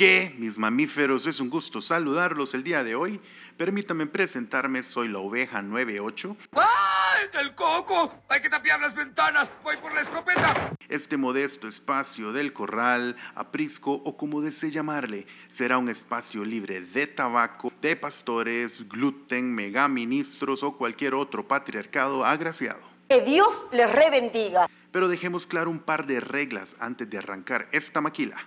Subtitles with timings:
[0.00, 1.26] ¿Qué, mis mamíferos?
[1.26, 3.20] Es un gusto saludarlos el día de hoy.
[3.58, 6.38] Permítanme presentarme, soy la oveja 98.
[6.52, 8.14] ¡Ay, del coco!
[8.30, 9.50] ¡Hay que tapiar las ventanas!
[9.62, 10.74] ¡Voy por la escopeta!
[10.88, 17.06] Este modesto espacio del corral, aprisco o como desee llamarle, será un espacio libre de
[17.06, 22.80] tabaco, de pastores, gluten, megaministros o cualquier otro patriarcado agraciado.
[23.10, 24.66] Que Dios les rebendiga.
[24.92, 28.38] Pero dejemos claro un par de reglas antes de arrancar esta maquila.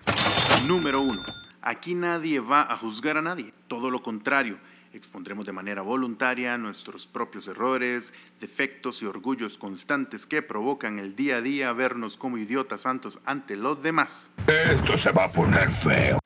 [0.66, 1.22] Número uno.
[1.66, 3.54] Aquí nadie va a juzgar a nadie.
[3.70, 4.58] Todo lo contrario.
[4.92, 11.38] Expondremos de manera voluntaria nuestros propios errores, defectos y orgullos constantes que provocan el día
[11.38, 14.30] a día vernos como idiotas santos ante los demás.
[14.46, 16.20] Esto se va a poner feo.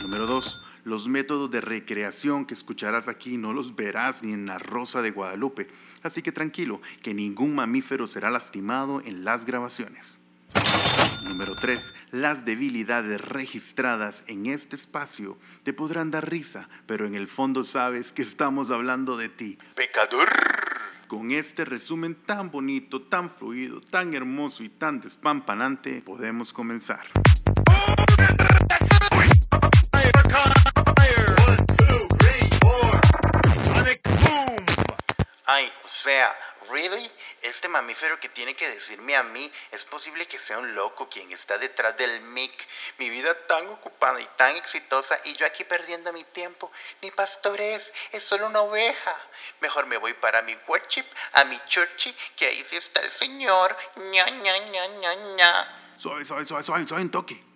[0.00, 0.62] Número 2.
[0.84, 5.10] Los métodos de recreación que escucharás aquí no los verás ni en la Rosa de
[5.10, 5.68] Guadalupe,
[6.02, 10.20] así que tranquilo, que ningún mamífero será lastimado en las grabaciones.
[11.28, 11.92] Número 3.
[12.12, 18.12] Las debilidades registradas en este espacio te podrán dar risa, pero en el fondo sabes
[18.12, 19.58] que estamos hablando de ti.
[19.74, 20.28] Pecador.
[21.08, 27.06] Con este resumen tan bonito, tan fluido, tan hermoso y tan despampanante, podemos comenzar.
[35.48, 36.32] Ay, o sea,
[36.70, 37.10] ¿really?
[37.42, 41.32] Este mamífero que tiene que decirme a mí, es posible que sea un loco quien
[41.32, 42.52] está detrás del mic.
[42.98, 46.70] Mi vida tan ocupada y tan exitosa y yo aquí perdiendo mi tiempo.
[47.02, 49.16] Ni pastor es, es solo una oveja.
[49.60, 53.76] Mejor me voy para mi worship, a mi churchy, que ahí sí está el Señor.
[53.96, 55.94] ña, ña, ña, ña, ña.
[55.96, 57.55] Suave, suave, suave, suave, suave, un toque.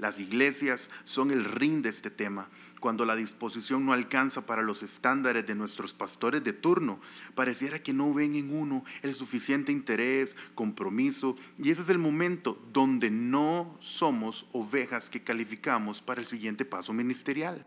[0.00, 2.48] Las iglesias son el ring de este tema,
[2.80, 7.00] cuando la disposición no alcanza para los estándares de nuestros pastores de turno.
[7.34, 12.58] Pareciera que no ven en uno el suficiente interés, compromiso, y ese es el momento
[12.72, 17.66] donde no somos ovejas que calificamos para el siguiente paso ministerial.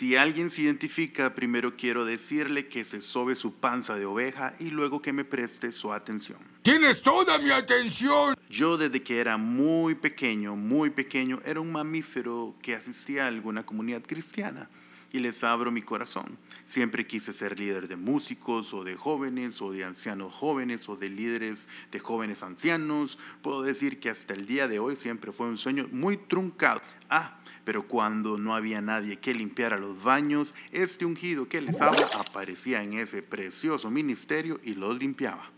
[0.00, 4.70] Si alguien se identifica, primero quiero decirle que se sobe su panza de oveja y
[4.70, 6.38] luego que me preste su atención.
[6.62, 8.34] ¡Tienes toda mi atención!
[8.48, 13.66] Yo desde que era muy pequeño, muy pequeño, era un mamífero que asistía a alguna
[13.66, 14.70] comunidad cristiana
[15.12, 16.38] y les abro mi corazón.
[16.64, 21.08] Siempre quise ser líder de músicos o de jóvenes o de ancianos jóvenes o de
[21.08, 23.18] líderes de jóvenes ancianos.
[23.42, 26.80] Puedo decir que hasta el día de hoy siempre fue un sueño muy truncado.
[27.08, 32.08] Ah, pero cuando no había nadie que limpiara los baños, este ungido que les habla
[32.14, 35.50] aparecía en ese precioso ministerio y los limpiaba.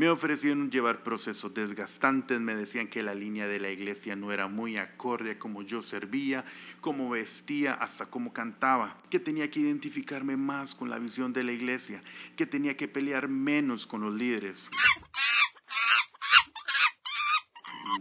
[0.00, 4.48] Me ofrecieron llevar procesos desgastantes, me decían que la línea de la iglesia no era
[4.48, 6.42] muy acorde a cómo yo servía,
[6.80, 11.52] cómo vestía, hasta cómo cantaba, que tenía que identificarme más con la visión de la
[11.52, 12.02] iglesia,
[12.34, 14.70] que tenía que pelear menos con los líderes.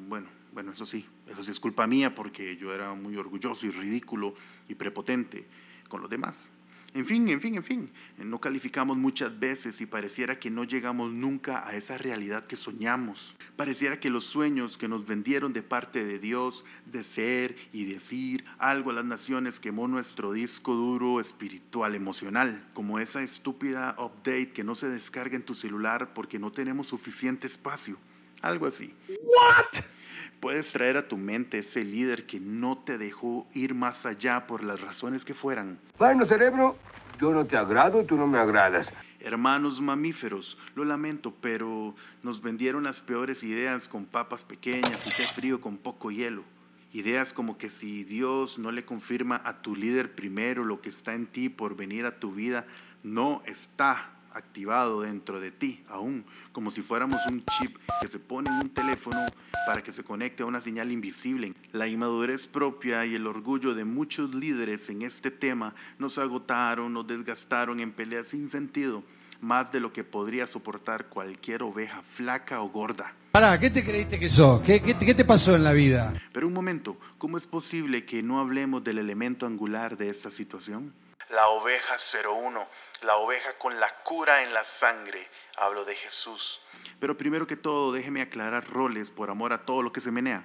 [0.08, 3.72] Bueno, bueno, eso sí, eso sí es culpa mía porque yo era muy orgulloso y
[3.72, 4.36] ridículo
[4.70, 5.50] y prepotente
[5.90, 6.50] con los demás.
[6.94, 11.12] En fin, en fin, en fin, no calificamos muchas veces y pareciera que no llegamos
[11.12, 13.36] nunca a esa realidad que soñamos.
[13.56, 18.44] Pareciera que los sueños que nos vendieron de parte de Dios de ser y decir
[18.58, 24.64] algo a las naciones quemó nuestro disco duro espiritual emocional, como esa estúpida update que
[24.64, 27.98] no se descarga en tu celular porque no tenemos suficiente espacio.
[28.42, 28.94] Algo así.
[29.08, 29.84] ¿What?
[30.40, 34.64] Puedes traer a tu mente ese líder que no te dejó ir más allá por
[34.64, 35.80] las razones que fueran.
[35.98, 36.78] Bueno, cerebro,
[37.20, 38.88] yo no te agrado, tú no me agradas.
[39.20, 45.24] Hermanos mamíferos, lo lamento, pero nos vendieron las peores ideas con papas pequeñas y té
[45.24, 46.44] frío con poco hielo.
[46.94, 51.16] Ideas como que si Dios no le confirma a tu líder primero lo que está
[51.16, 52.66] en ti por venir a tu vida,
[53.04, 58.50] no está activado dentro de ti aún, como si fuéramos un chip que se pone
[58.50, 59.20] en un teléfono
[59.66, 61.54] para que se conecte a una señal invisible.
[61.72, 67.08] La inmadurez propia y el orgullo de muchos líderes en este tema nos agotaron, nos
[67.08, 69.04] desgastaron en peleas sin sentido,
[69.42, 73.14] más de lo que podría soportar cualquier oveja flaca o gorda.
[73.32, 74.62] Pará, ¿qué te creíste que sos?
[74.62, 76.14] ¿Qué, qué, qué te pasó en la vida?
[76.34, 80.94] Pero un momento, ¿cómo es posible que no hablemos del elemento angular de esta situación?
[81.30, 82.68] La oveja 01,
[83.02, 85.28] la oveja con la cura en la sangre.
[85.58, 86.60] Hablo de Jesús.
[87.00, 90.44] Pero primero que todo, déjeme aclarar roles por amor a todo lo que se menea.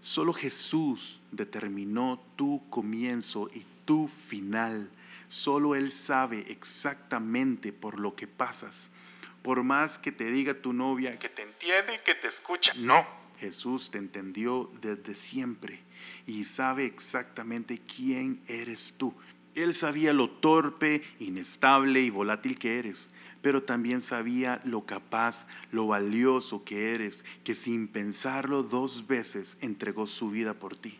[0.00, 4.90] Solo Jesús determinó tu comienzo y tu final.
[5.28, 8.90] Solo Él sabe exactamente por lo que pasas.
[9.42, 12.72] Por más que te diga tu novia que te entiende y que te escucha.
[12.76, 15.80] No Jesús te entendió desde siempre
[16.26, 19.14] y sabe exactamente quién eres tú.
[19.54, 23.08] Él sabía lo torpe, inestable y volátil que eres,
[23.40, 30.06] pero también sabía lo capaz, lo valioso que eres, que sin pensarlo dos veces entregó
[30.06, 30.98] su vida por ti.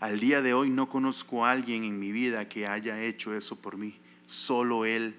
[0.00, 3.56] Al día de hoy no conozco a alguien en mi vida que haya hecho eso
[3.56, 3.94] por mí,
[4.26, 5.14] solo Él.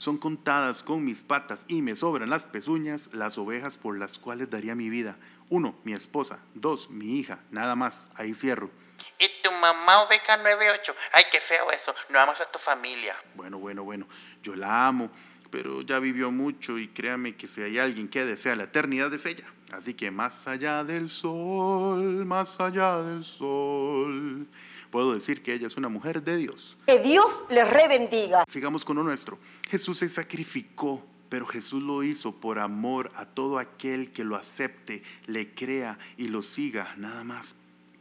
[0.00, 4.48] Son contadas con mis patas y me sobran las pezuñas las ovejas por las cuales
[4.48, 5.18] daría mi vida.
[5.50, 6.38] Uno, mi esposa.
[6.54, 7.40] Dos, mi hija.
[7.50, 8.06] Nada más.
[8.14, 8.70] Ahí cierro.
[9.18, 10.94] Y tu mamá oveja 98.
[11.12, 11.94] Ay, qué feo eso.
[12.08, 13.14] No amas a tu familia.
[13.34, 14.08] Bueno, bueno, bueno.
[14.42, 15.10] Yo la amo,
[15.50, 19.26] pero ya vivió mucho y créame que si hay alguien que desea la eternidad es
[19.26, 19.44] ella.
[19.70, 24.48] Así que más allá del sol, más allá del sol,
[24.90, 26.76] puedo decir que ella es una mujer de Dios.
[26.86, 28.44] Que Dios les rebendiga.
[28.48, 29.38] Sigamos con lo nuestro.
[29.68, 35.02] Jesús se sacrificó, pero Jesús lo hizo por amor a todo aquel que lo acepte,
[35.26, 37.56] le crea y lo siga, nada más.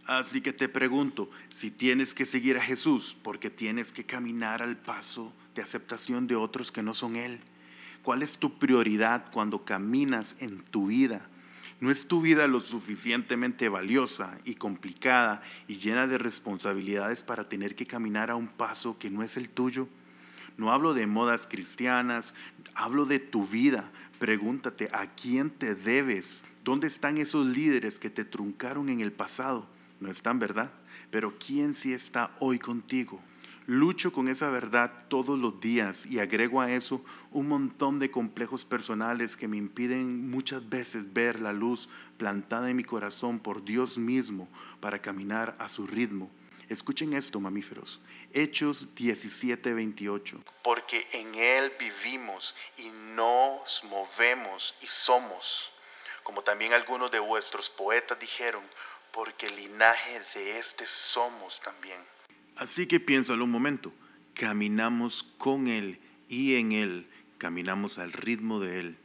[0.06, 4.75] Así que te pregunto, si tienes que seguir a Jesús porque tienes que caminar al
[4.75, 7.39] paso de aceptación de otros que no son Él,
[8.01, 11.30] ¿cuál es tu prioridad cuando caminas en tu vida?
[11.81, 17.76] ¿No es tu vida lo suficientemente valiosa y complicada y llena de responsabilidades para tener
[17.76, 19.88] que caminar a un paso que no es el tuyo?
[20.58, 22.34] No hablo de modas cristianas,
[22.76, 23.90] hablo de tu vida.
[24.20, 26.44] Pregúntate, ¿a quién te debes?
[26.66, 29.66] ¿Dónde están esos líderes que te truncaron en el pasado?
[30.02, 30.74] No están, ¿verdad?
[31.12, 33.22] Pero ¿quién sí está hoy contigo?
[33.71, 38.66] Lucho con esa verdad todos los días y agrego a eso un montón de complejos
[38.66, 41.88] personales que me impiden muchas veces ver la luz
[42.18, 44.48] plantada en mi corazón por Dios mismo
[44.80, 46.31] para caminar a su ritmo.
[46.68, 48.01] Escuchen esto, mamíferos.
[48.33, 50.44] Hechos 17, 28.
[50.63, 55.69] Porque en Él vivimos y nos movemos y somos.
[56.24, 58.63] Como también algunos de vuestros poetas dijeron,
[59.12, 62.00] porque el linaje de este somos también.
[62.60, 63.94] Así que piénsalo un momento.
[64.34, 65.98] Caminamos con Él
[66.28, 67.08] y en Él.
[67.38, 68.98] Caminamos al ritmo de Él.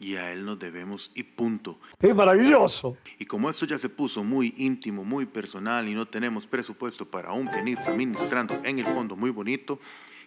[0.00, 1.78] Y a Él nos debemos y punto.
[2.00, 2.96] Es maravilloso.
[3.18, 7.32] Y como esto ya se puso muy íntimo, muy personal y no tenemos presupuesto para
[7.32, 9.78] un pianista ministrando en el fondo muy bonito,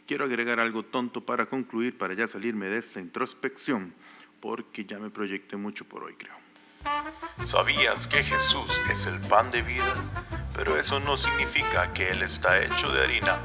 [0.05, 3.93] quiero agregar algo tonto para concluir, para ya salirme de esta introspección,
[4.39, 6.35] porque ya me proyecté mucho por hoy, creo.
[7.45, 10.34] ¿Sabías que Jesús es el pan de vida?
[10.55, 13.39] Pero eso no significa que Él está hecho de harina.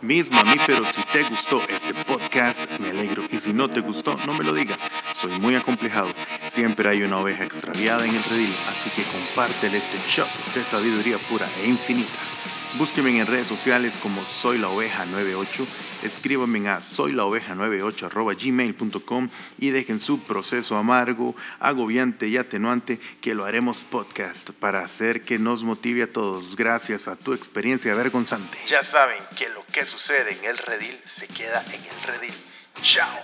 [0.00, 3.22] Mis mamíferos, si te gustó este podcast, me alegro.
[3.30, 4.86] Y si no te gustó, no me lo digas.
[5.14, 6.12] Soy muy acomplejado.
[6.48, 11.16] Siempre hay una oveja extraviada en el redil, así que compártele este shot de sabiduría
[11.18, 12.33] pura e infinita.
[12.76, 15.64] Búsquenme en redes sociales como Soy la Oveja 98.
[16.02, 23.84] Escríbanme a soylaoveja98 gmail.com y dejen su proceso amargo, agobiante y atenuante que lo haremos
[23.84, 28.58] podcast para hacer que nos motive a todos gracias a tu experiencia vergonzante.
[28.66, 32.34] Ya saben que lo que sucede en el redil se queda en el redil.
[32.82, 33.22] ¡Chao!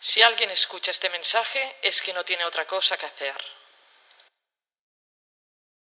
[0.00, 3.59] Si alguien escucha este mensaje es que no tiene otra cosa que hacer.